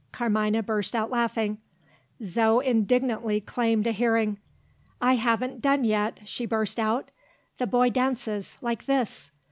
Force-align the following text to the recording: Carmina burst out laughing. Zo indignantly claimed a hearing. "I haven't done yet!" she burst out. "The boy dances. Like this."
Carmina 0.11 0.63
burst 0.63 0.95
out 0.95 1.11
laughing. 1.11 1.59
Zo 2.25 2.59
indignantly 2.59 3.39
claimed 3.39 3.85
a 3.85 3.91
hearing. 3.91 4.39
"I 4.99 5.13
haven't 5.13 5.61
done 5.61 5.83
yet!" 5.83 6.21
she 6.25 6.47
burst 6.47 6.79
out. 6.79 7.11
"The 7.59 7.67
boy 7.67 7.91
dances. 7.91 8.57
Like 8.61 8.87
this." 8.87 9.29